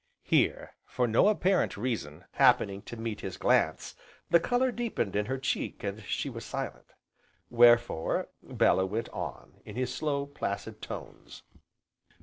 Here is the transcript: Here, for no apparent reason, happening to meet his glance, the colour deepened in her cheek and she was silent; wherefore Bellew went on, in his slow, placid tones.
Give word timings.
Here, 0.23 0.73
for 0.87 1.07
no 1.07 1.27
apparent 1.27 1.77
reason, 1.77 2.25
happening 2.31 2.81
to 2.89 2.97
meet 2.97 3.21
his 3.21 3.37
glance, 3.37 3.93
the 4.31 4.39
colour 4.39 4.71
deepened 4.71 5.15
in 5.15 5.27
her 5.27 5.37
cheek 5.37 5.83
and 5.83 6.01
she 6.05 6.27
was 6.27 6.43
silent; 6.43 6.87
wherefore 7.51 8.29
Bellew 8.41 8.87
went 8.87 9.09
on, 9.09 9.61
in 9.63 9.75
his 9.75 9.93
slow, 9.93 10.25
placid 10.25 10.81
tones. 10.81 11.43